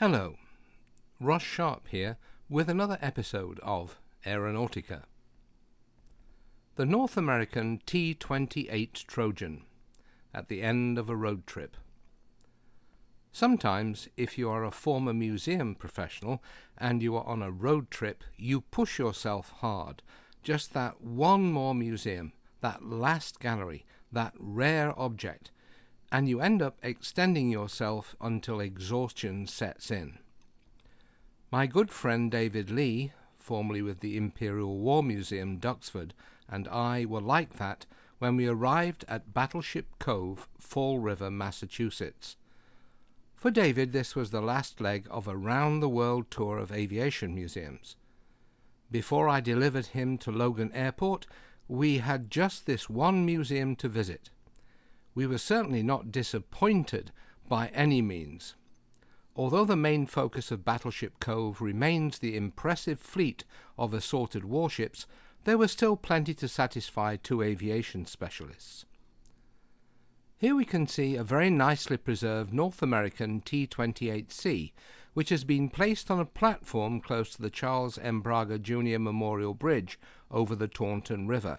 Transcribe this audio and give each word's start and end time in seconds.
Hello, 0.00 0.36
Ross 1.18 1.42
Sharp 1.42 1.88
here 1.88 2.18
with 2.48 2.68
another 2.68 2.98
episode 3.02 3.58
of 3.64 3.98
Aeronautica. 4.24 5.02
The 6.76 6.86
North 6.86 7.16
American 7.16 7.80
T 7.84 8.14
28 8.14 9.04
Trojan 9.08 9.64
at 10.32 10.46
the 10.46 10.62
end 10.62 10.98
of 10.98 11.10
a 11.10 11.16
road 11.16 11.48
trip. 11.48 11.76
Sometimes, 13.32 14.08
if 14.16 14.38
you 14.38 14.48
are 14.48 14.62
a 14.62 14.70
former 14.70 15.12
museum 15.12 15.74
professional 15.74 16.44
and 16.76 17.02
you 17.02 17.16
are 17.16 17.26
on 17.26 17.42
a 17.42 17.50
road 17.50 17.90
trip, 17.90 18.22
you 18.36 18.60
push 18.60 19.00
yourself 19.00 19.50
hard. 19.56 20.04
Just 20.44 20.74
that 20.74 21.00
one 21.00 21.50
more 21.50 21.74
museum, 21.74 22.34
that 22.60 22.84
last 22.84 23.40
gallery, 23.40 23.84
that 24.12 24.34
rare 24.38 24.96
object, 24.96 25.50
and 26.10 26.28
you 26.28 26.40
end 26.40 26.62
up 26.62 26.78
extending 26.82 27.50
yourself 27.50 28.16
until 28.20 28.60
exhaustion 28.60 29.46
sets 29.46 29.90
in. 29.90 30.18
My 31.50 31.66
good 31.66 31.90
friend 31.90 32.30
David 32.30 32.70
Lee, 32.70 33.12
formerly 33.38 33.82
with 33.82 34.00
the 34.00 34.16
Imperial 34.16 34.78
War 34.78 35.02
Museum, 35.02 35.58
Duxford, 35.58 36.12
and 36.48 36.66
I 36.68 37.04
were 37.04 37.20
like 37.20 37.54
that 37.58 37.86
when 38.18 38.36
we 38.36 38.46
arrived 38.46 39.04
at 39.08 39.32
Battleship 39.32 39.86
Cove, 39.98 40.48
Fall 40.58 40.98
River, 40.98 41.30
Massachusetts. 41.30 42.36
For 43.36 43.50
David, 43.50 43.92
this 43.92 44.16
was 44.16 44.30
the 44.30 44.42
last 44.42 44.80
leg 44.80 45.06
of 45.10 45.28
a 45.28 45.36
round 45.36 45.82
the 45.82 45.88
world 45.88 46.30
tour 46.30 46.58
of 46.58 46.72
aviation 46.72 47.34
museums. 47.34 47.96
Before 48.90 49.28
I 49.28 49.40
delivered 49.40 49.86
him 49.86 50.18
to 50.18 50.32
Logan 50.32 50.72
Airport, 50.72 51.26
we 51.68 51.98
had 51.98 52.30
just 52.30 52.66
this 52.66 52.88
one 52.90 53.24
museum 53.24 53.76
to 53.76 53.88
visit 53.88 54.30
we 55.18 55.26
were 55.26 55.36
certainly 55.36 55.82
not 55.82 56.12
disappointed 56.12 57.10
by 57.48 57.66
any 57.74 58.00
means. 58.00 58.54
Although 59.34 59.64
the 59.64 59.74
main 59.74 60.06
focus 60.06 60.52
of 60.52 60.64
Battleship 60.64 61.18
Cove 61.18 61.60
remains 61.60 62.20
the 62.20 62.36
impressive 62.36 63.00
fleet 63.00 63.42
of 63.76 63.92
assorted 63.92 64.44
warships, 64.44 65.08
there 65.42 65.58
was 65.58 65.72
still 65.72 65.96
plenty 65.96 66.34
to 66.34 66.46
satisfy 66.46 67.16
two 67.16 67.42
aviation 67.42 68.06
specialists. 68.06 68.84
Here 70.36 70.54
we 70.54 70.64
can 70.64 70.86
see 70.86 71.16
a 71.16 71.24
very 71.24 71.50
nicely 71.50 71.96
preserved 71.96 72.52
North 72.52 72.80
American 72.80 73.40
T 73.40 73.66
28C, 73.66 74.70
which 75.14 75.30
has 75.30 75.42
been 75.42 75.68
placed 75.68 76.12
on 76.12 76.20
a 76.20 76.24
platform 76.24 77.00
close 77.00 77.30
to 77.30 77.42
the 77.42 77.50
Charles 77.50 77.98
M. 77.98 78.20
Braga 78.20 78.60
Jr. 78.60 79.00
Memorial 79.00 79.54
Bridge 79.54 79.98
over 80.30 80.54
the 80.54 80.68
Taunton 80.68 81.26
River. 81.26 81.58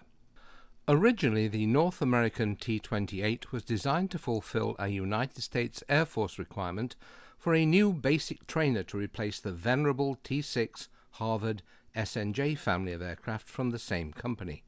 Originally, 0.92 1.46
the 1.46 1.66
North 1.66 2.02
American 2.02 2.56
T 2.56 2.80
28 2.80 3.52
was 3.52 3.62
designed 3.62 4.10
to 4.10 4.18
fulfill 4.18 4.74
a 4.76 4.88
United 4.88 5.40
States 5.40 5.84
Air 5.88 6.04
Force 6.04 6.36
requirement 6.36 6.96
for 7.38 7.54
a 7.54 7.64
new 7.64 7.92
basic 7.92 8.44
trainer 8.48 8.82
to 8.82 8.98
replace 8.98 9.38
the 9.38 9.52
venerable 9.52 10.18
T 10.24 10.42
6 10.42 10.88
Harvard 11.12 11.62
SNJ 11.94 12.58
family 12.58 12.92
of 12.92 13.02
aircraft 13.02 13.48
from 13.48 13.70
the 13.70 13.78
same 13.78 14.12
company. 14.12 14.64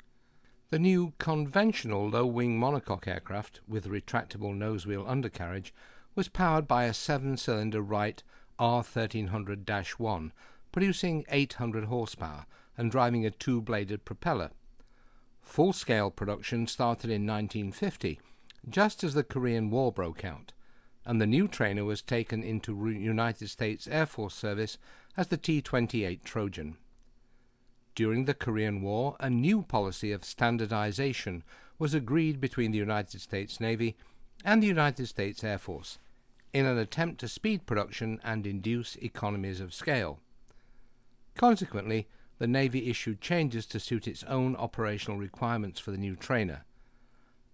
The 0.71 0.79
new 0.79 1.13
conventional 1.19 2.09
low 2.09 2.27
wing 2.27 2.57
monocoque 2.57 3.09
aircraft 3.09 3.59
with 3.67 3.89
retractable 3.89 4.55
nose 4.55 4.87
wheel 4.87 5.05
undercarriage 5.09 5.75
was 6.15 6.29
powered 6.29 6.69
by 6.69 6.85
a 6.85 6.95
seven 6.95 7.37
cylinder 7.37 7.83
Wright 7.83 8.23
R 8.61 8.85
1300 8.85 9.69
1, 9.99 10.33
producing 10.71 11.25
800 11.29 11.87
horsepower 11.87 12.47
and 12.79 12.93
driving 12.93 13.27
a 13.27 13.33
two 13.33 13.61
bladed 13.61 14.05
propeller 14.05 14.53
Full 15.43 15.73
scale 15.73 16.11
production 16.11 16.67
started 16.67 17.11
in 17.11 17.27
1950, 17.27 18.21
just 18.69 19.05
as 19.05 19.15
the 19.15 19.25
Korean 19.25 19.71
War 19.71 19.93
broke 19.93 20.25
out, 20.25 20.53
and 21.05 21.21
the 21.21 21.27
new 21.27 21.47
trainer 21.47 21.85
was 21.85 22.01
taken 22.01 22.43
into 22.43 22.89
United 22.89 23.49
States 23.49 23.87
Air 23.87 24.07
Force 24.07 24.35
service 24.35 24.79
as 25.17 25.27
the 25.27 25.37
T 25.37 25.61
28 25.61 26.25
Trojan. 26.25 26.77
During 27.95 28.25
the 28.25 28.35
Korean 28.35 28.81
War, 28.81 29.17
a 29.21 29.29
new 29.29 29.63
policy 29.63 30.13
of 30.13 30.25
standardization 30.25 31.45
was 31.79 31.93
agreed 31.93 32.41
between 32.41 32.71
the 32.71 32.79
United 32.79 33.21
States 33.21 33.61
Navy 33.61 33.97
and 34.45 34.63
the 34.63 34.69
United 34.69 35.07
States 35.07 35.45
Air 35.45 35.59
Force 35.59 35.99
in 36.53 36.67
an 36.67 36.79
attempt 36.79 37.21
to 37.21 37.29
speed 37.29 37.67
production 37.67 38.21
and 38.25 38.47
induce 38.47 38.97
economies 38.97 39.61
of 39.61 39.75
scale. 39.75 40.21
Consequently, 41.35 42.07
the 42.43 42.49
Navy 42.49 42.91
issued 42.91 43.21
changes 43.21 43.67
to 43.67 43.79
suit 43.79 44.09
its 44.09 44.25
own 44.25 44.57
operational 44.57 45.17
requirements 45.17 45.79
for 45.79 45.93
the 45.93 45.97
new 45.97 46.17
trainer. 46.17 46.65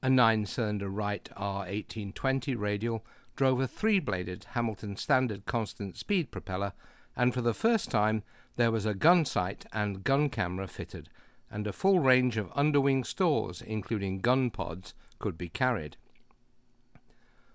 A 0.03 0.09
nine 0.09 0.47
cylinder 0.47 0.89
Wright 0.89 1.29
R 1.37 1.59
1820 1.59 2.55
radial 2.55 3.05
drove 3.37 3.61
a 3.61 3.69
three 3.69 3.99
bladed 3.99 4.47
Hamilton 4.53 4.97
Standard 4.97 5.45
constant 5.45 5.99
speed 5.99 6.31
propeller, 6.31 6.73
and 7.15 7.35
for 7.35 7.43
the 7.43 7.53
first 7.53 7.91
time 7.91 8.23
there 8.57 8.71
was 8.71 8.87
a 8.87 8.95
gun 8.95 9.27
sight 9.27 9.67
and 9.75 10.05
gun 10.05 10.31
camera 10.31 10.67
fitted, 10.67 11.11
and 11.51 11.67
a 11.67 11.73
full 11.75 12.01
range 12.01 12.39
of 12.39 12.51
underwing 12.53 13.05
stores, 13.05 13.61
including 13.61 14.21
gun 14.21 14.49
pods, 14.49 14.95
could 15.19 15.37
be 15.37 15.51
carried. 15.51 15.99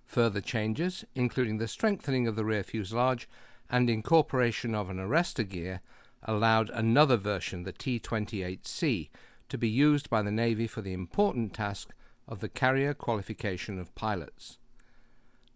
Further 0.05 0.39
changes, 0.39 1.03
including 1.15 1.57
the 1.57 1.67
strengthening 1.67 2.27
of 2.27 2.35
the 2.35 2.45
rear 2.45 2.61
fuselage 2.61 3.27
and 3.71 3.89
incorporation 3.89 4.75
of 4.75 4.91
an 4.91 4.97
arrestor 4.97 5.49
gear, 5.49 5.81
allowed 6.25 6.69
another 6.69 7.17
version, 7.17 7.63
the 7.63 7.71
T 7.71 7.99
28C, 7.99 9.09
to 9.49 9.57
be 9.57 9.69
used 9.69 10.09
by 10.09 10.21
the 10.21 10.31
Navy 10.31 10.67
for 10.67 10.81
the 10.81 10.93
important 10.93 11.53
task 11.53 11.93
of 12.27 12.39
the 12.39 12.49
carrier 12.49 12.93
qualification 12.93 13.79
of 13.79 13.93
pilots. 13.95 14.57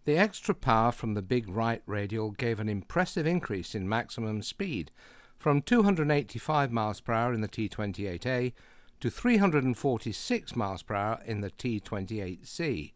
The 0.06 0.18
extra 0.18 0.56
power 0.56 0.92
from 0.92 1.14
the 1.14 1.22
big 1.22 1.50
Wright 1.50 1.82
radial 1.86 2.32
gave 2.32 2.60
an 2.60 2.70
impressive 2.70 3.28
increase 3.28 3.76
in 3.76 3.90
maximum 3.90 4.42
speed 4.42 4.92
from 5.38 5.62
285 5.62 6.72
miles 6.72 7.02
per 7.02 7.14
hour 7.14 7.34
in 7.34 7.42
the 7.42 7.48
T-28A 7.48 8.54
to 9.00 9.10
346 9.10 10.56
miles 10.56 10.82
per 10.82 10.96
hour 10.96 11.20
in 11.26 11.42
the 11.42 11.52
T-28C. 11.52 12.94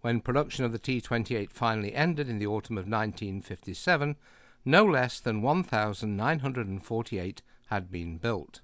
When 0.00 0.20
production 0.20 0.64
of 0.64 0.72
the 0.72 0.78
T-28 0.78 1.50
finally 1.50 1.94
ended 1.94 2.28
in 2.28 2.38
the 2.38 2.46
autumn 2.46 2.76
of 2.76 2.84
1957, 2.84 4.16
no 4.64 4.84
less 4.84 5.20
than 5.20 5.42
1,948 5.42 7.42
had 7.66 7.90
been 7.90 8.18
built. 8.18 8.60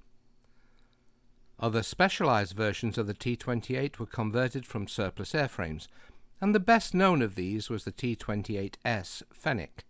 Other 1.59 1.83
specialized 1.83 2.56
versions 2.56 2.97
of 2.97 3.06
the 3.06 3.15
T 3.15 3.37
28 3.37 4.00
were 4.00 4.06
converted 4.06 4.65
from 4.65 4.89
surplus 4.89 5.33
airframes, 5.33 5.89
and 6.41 6.55
the 6.55 6.60
best 6.60 6.94
known 6.94 7.21
of 7.21 7.34
these 7.34 7.69
was 7.69 7.84
the 7.84 7.93
T 7.93 8.16
28S 8.16 9.22
Fennec, 9.33 9.84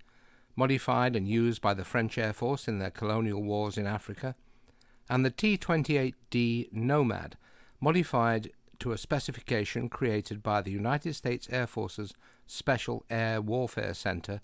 modified 0.56 1.14
and 1.14 1.28
used 1.28 1.62
by 1.62 1.74
the 1.74 1.84
French 1.84 2.18
Air 2.18 2.32
Force 2.32 2.66
in 2.66 2.80
their 2.80 2.90
colonial 2.90 3.42
wars 3.42 3.78
in 3.78 3.86
Africa, 3.86 4.34
and 5.08 5.24
the 5.24 5.30
T 5.30 5.56
28D 5.56 6.72
Nomad, 6.72 7.36
modified 7.80 8.50
to 8.80 8.92
a 8.92 8.98
specification 8.98 9.88
created 9.88 10.42
by 10.42 10.60
the 10.60 10.72
United 10.72 11.14
States 11.14 11.46
Air 11.52 11.68
Force's 11.68 12.14
Special 12.48 13.04
Air 13.08 13.40
Warfare 13.40 13.94
Center 13.94 14.40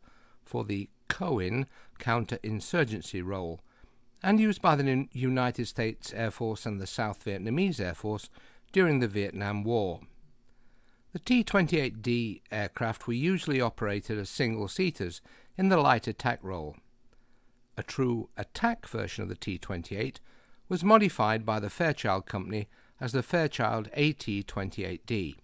for 0.47 0.65
the 0.65 0.89
COIN 1.09 1.67
counterinsurgency 1.99 3.25
role, 3.25 3.61
and 4.23 4.41
used 4.41 4.63
by 4.63 4.77
the 4.77 5.09
United 5.13 5.67
States 5.67 6.13
Air 6.15 6.31
Force 6.31 6.65
and 6.65 6.81
the 6.81 6.87
South 6.87 7.25
Vietnamese 7.25 7.81
Air 7.81 7.95
Force 7.95 8.31
during 8.73 9.01
the 9.01 9.09
Vietnam 9.09 9.63
War. 9.63 10.01
The 11.13 11.19
T 11.19 11.45
28D 11.45 12.43
aircraft 12.51 13.07
were 13.07 13.15
usually 13.15 13.61
operated 13.61 14.19
as 14.19 14.29
single 14.29 14.69
seaters 14.69 15.21
in 15.57 15.69
the 15.69 15.79
light 15.79 16.07
attack 16.07 16.41
role. 16.43 16.77
A 17.79 17.83
true 17.83 18.29
attack 18.37 18.87
version 18.87 19.23
of 19.23 19.29
the 19.29 19.37
T 19.37 19.59
28 19.59 20.21
was 20.69 20.85
modified 20.85 21.47
by 21.47 21.61
the 21.61 21.71
Fairchild 21.71 22.27
Company 22.27 22.69
as 23.01 23.13
the 23.13 23.23
Fairchild 23.23 23.89
AT 23.95 24.19
28D. 24.27 25.37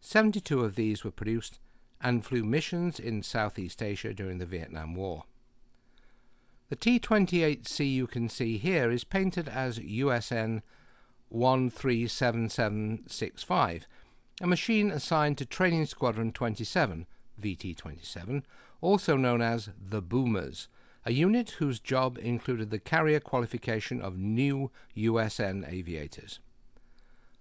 72 0.00 0.60
of 0.64 0.74
these 0.74 1.04
were 1.04 1.10
produced 1.10 1.58
and 2.00 2.24
flew 2.24 2.44
missions 2.44 3.00
in 3.00 3.22
Southeast 3.22 3.82
Asia 3.82 4.14
during 4.14 4.38
the 4.38 4.46
Vietnam 4.46 4.94
War. 4.94 5.24
The 6.68 6.76
T 6.76 7.00
28C 7.00 7.92
you 7.92 8.06
can 8.06 8.28
see 8.28 8.58
here 8.58 8.90
is 8.90 9.04
painted 9.04 9.48
as 9.48 9.78
USN 9.78 10.60
137765, 11.30 13.88
a 14.40 14.46
machine 14.46 14.90
assigned 14.90 15.36
to 15.38 15.46
Training 15.46 15.86
Squadron 15.86 16.32
27, 16.32 17.06
VT 17.40 17.76
27, 17.76 18.44
also 18.80 19.16
known 19.16 19.42
as 19.42 19.70
the 19.78 20.02
Boomers, 20.02 20.68
a 21.04 21.12
unit 21.12 21.50
whose 21.52 21.78
job 21.80 22.18
included 22.18 22.70
the 22.70 22.78
carrier 22.78 23.20
qualification 23.20 24.00
of 24.00 24.18
new 24.18 24.70
USN 24.96 25.70
aviators. 25.70 26.40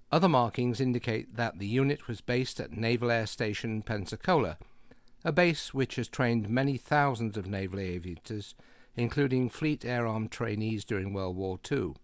Other 0.10 0.30
markings 0.30 0.80
indicate 0.80 1.36
that 1.36 1.60
the 1.60 1.68
unit 1.68 2.08
was 2.08 2.22
based 2.22 2.62
at 2.62 2.72
Naval 2.72 3.12
Air 3.12 3.28
Station 3.28 3.82
Pensacola, 3.82 4.58
a 5.26 5.34
base 5.34 5.74
which 5.74 5.98
has 5.98 6.08
trained 6.08 6.50
many 6.50 6.78
thousands 6.78 7.36
of 7.36 7.48
naval 7.48 7.80
aviators, 7.80 8.56
including 8.96 9.50
Fleet 9.50 9.84
Air 9.84 10.08
Arm 10.08 10.30
trainees 10.30 10.86
during 10.86 11.12
World 11.12 11.36
War 11.36 11.60
II. 11.70 11.96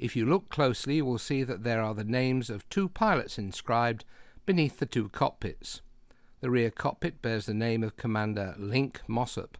If 0.00 0.16
you 0.16 0.26
look 0.26 0.48
closely, 0.48 0.96
you 0.96 1.04
will 1.04 1.18
see 1.18 1.44
that 1.44 1.62
there 1.62 1.80
are 1.80 1.94
the 1.94 2.02
names 2.02 2.50
of 2.50 2.68
two 2.68 2.88
pilots 2.88 3.38
inscribed 3.38 4.04
beneath 4.44 4.80
the 4.80 4.86
two 4.86 5.08
cockpits. 5.10 5.80
The 6.40 6.50
rear 6.50 6.70
cockpit 6.70 7.22
bears 7.22 7.46
the 7.46 7.54
name 7.54 7.84
of 7.84 7.96
Commander 7.96 8.54
Link 8.58 9.00
Mossop. 9.06 9.56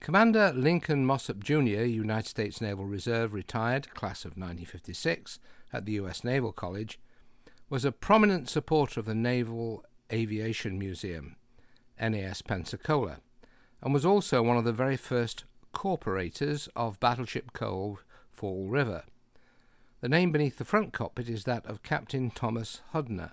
Commander 0.00 0.52
Lincoln 0.54 1.06
Mossop 1.06 1.42
Jr., 1.42 1.84
United 1.84 2.28
States 2.28 2.60
Naval 2.60 2.84
Reserve, 2.84 3.32
retired, 3.32 3.92
class 3.94 4.24
of 4.24 4.32
1956, 4.32 5.38
at 5.72 5.86
the 5.86 5.92
U.S. 5.92 6.24
Naval 6.24 6.52
College, 6.52 6.98
was 7.68 7.84
a 7.84 7.92
prominent 7.92 8.48
supporter 8.48 9.00
of 9.00 9.06
the 9.06 9.14
Naval 9.14 9.84
Aviation 10.12 10.78
Museum, 10.78 11.36
NAS 12.00 12.42
Pensacola, 12.42 13.18
and 13.80 13.94
was 13.94 14.04
also 14.04 14.42
one 14.42 14.56
of 14.56 14.64
the 14.64 14.72
very 14.72 14.96
first 14.96 15.44
corporators 15.72 16.68
of 16.76 17.00
Battleship 17.00 17.52
Cove 17.52 18.04
Fall 18.30 18.68
River. 18.68 19.04
The 20.00 20.08
name 20.08 20.32
beneath 20.32 20.58
the 20.58 20.64
front 20.64 20.92
cockpit 20.92 21.28
is 21.28 21.44
that 21.44 21.64
of 21.64 21.82
Captain 21.82 22.30
Thomas 22.30 22.82
Hudner, 22.92 23.32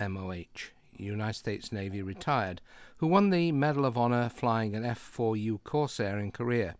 MOH, 0.00 0.72
United 0.96 1.38
States 1.38 1.72
Navy 1.72 2.02
retired, 2.02 2.60
who 2.98 3.06
won 3.06 3.30
the 3.30 3.52
Medal 3.52 3.86
of 3.86 3.96
Honor 3.96 4.28
flying 4.28 4.74
an 4.74 4.84
F 4.84 5.12
4U 5.16 5.62
Corsair 5.64 6.18
in 6.18 6.32
Korea 6.32 6.74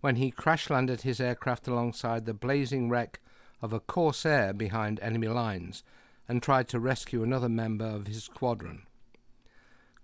when 0.00 0.16
he 0.16 0.30
crash 0.30 0.70
landed 0.70 1.00
his 1.02 1.20
aircraft 1.20 1.66
alongside 1.66 2.26
the 2.26 2.34
blazing 2.34 2.88
wreck 2.88 3.20
of 3.62 3.72
a 3.72 3.80
Corsair 3.80 4.52
behind 4.52 5.00
enemy 5.00 5.28
lines 5.28 5.82
and 6.28 6.42
tried 6.42 6.68
to 6.68 6.80
rescue 6.80 7.22
another 7.22 7.48
member 7.48 7.84
of 7.84 8.06
his 8.06 8.24
squadron. 8.24 8.82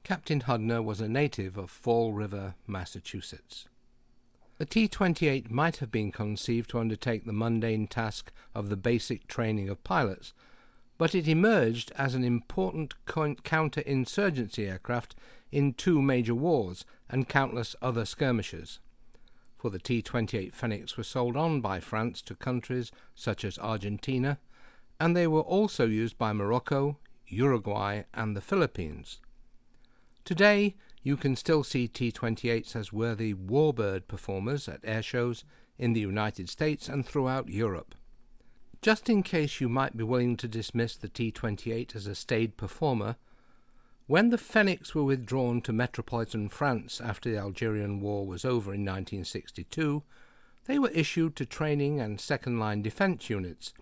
Captain 0.04 0.40
Hudner 0.40 0.82
was 0.82 1.00
a 1.00 1.08
native 1.08 1.56
of 1.56 1.70
Fall 1.70 2.12
River, 2.12 2.54
Massachusetts. 2.66 3.66
The 4.58 4.66
T 4.66 4.88
28 4.88 5.50
might 5.50 5.78
have 5.78 5.90
been 5.90 6.12
conceived 6.12 6.70
to 6.70 6.78
undertake 6.78 7.24
the 7.24 7.32
mundane 7.32 7.86
task 7.86 8.32
of 8.54 8.68
the 8.68 8.76
basic 8.76 9.26
training 9.26 9.68
of 9.68 9.82
pilots 9.82 10.32
but 11.02 11.16
it 11.16 11.26
emerged 11.26 11.90
as 11.96 12.14
an 12.14 12.22
important 12.22 12.94
counter-insurgency 13.42 14.68
aircraft 14.68 15.16
in 15.50 15.74
two 15.74 16.00
major 16.00 16.32
wars 16.32 16.84
and 17.10 17.28
countless 17.28 17.74
other 17.82 18.04
skirmishes. 18.04 18.78
For 19.62 19.70
the 19.70 19.78
T-28 19.78 20.52
Fennecs 20.52 20.96
were 20.96 21.04
sold 21.04 21.36
on 21.36 21.60
by 21.60 21.78
France 21.78 22.20
to 22.22 22.34
countries 22.34 22.90
such 23.14 23.44
as 23.44 23.60
Argentina, 23.60 24.40
and 24.98 25.16
they 25.16 25.28
were 25.28 25.40
also 25.40 25.86
used 25.86 26.18
by 26.18 26.32
Morocco, 26.32 26.98
Uruguay, 27.28 28.02
and 28.12 28.36
the 28.36 28.40
Philippines. 28.40 29.20
Today, 30.24 30.74
you 31.04 31.16
can 31.16 31.36
still 31.36 31.62
see 31.62 31.86
T-28s 31.86 32.74
as 32.74 32.92
worthy 32.92 33.34
warbird 33.34 34.08
performers 34.08 34.66
at 34.66 34.82
airshows 34.82 35.44
in 35.78 35.92
the 35.92 36.00
United 36.00 36.48
States 36.48 36.88
and 36.88 37.06
throughout 37.06 37.48
Europe. 37.48 37.94
Just 38.80 39.08
in 39.08 39.22
case 39.22 39.60
you 39.60 39.68
might 39.68 39.96
be 39.96 40.02
willing 40.02 40.36
to 40.38 40.48
dismiss 40.48 40.96
the 40.96 41.08
T 41.08 41.30
28 41.30 41.94
as 41.94 42.08
a 42.08 42.16
staid 42.16 42.56
performer, 42.56 43.14
when 44.12 44.28
the 44.28 44.36
Fennecs 44.36 44.94
were 44.94 45.02
withdrawn 45.02 45.62
to 45.62 45.72
metropolitan 45.72 46.46
France 46.46 47.00
after 47.00 47.30
the 47.30 47.38
Algerian 47.38 47.98
War 47.98 48.26
was 48.26 48.44
over 48.44 48.74
in 48.74 48.84
1962, 48.84 50.02
they 50.66 50.78
were 50.78 50.90
issued 50.90 51.34
to 51.36 51.46
training 51.46 51.98
and 51.98 52.20
second 52.20 52.58
line 52.58 52.82
defence 52.82 53.30
units, 53.30 53.72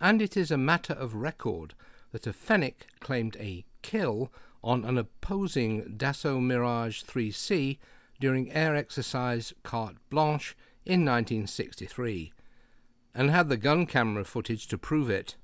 and 0.00 0.22
it 0.22 0.38
is 0.38 0.50
a 0.50 0.56
matter 0.56 0.94
of 0.94 1.14
record 1.14 1.74
that 2.12 2.26
a 2.26 2.32
Fennec 2.32 2.86
claimed 3.00 3.36
a 3.38 3.66
kill 3.82 4.32
on 4.62 4.86
an 4.86 4.96
opposing 4.96 5.98
Dassault 5.98 6.40
Mirage 6.40 7.02
3C 7.02 7.76
during 8.18 8.50
air 8.52 8.74
exercise 8.74 9.52
Carte 9.64 9.98
Blanche 10.08 10.56
in 10.86 11.04
1963 11.04 12.32
and 13.14 13.30
had 13.30 13.50
the 13.50 13.58
gun 13.58 13.84
camera 13.84 14.24
footage 14.24 14.66
to 14.68 14.78
prove 14.78 15.10
it. 15.10 15.36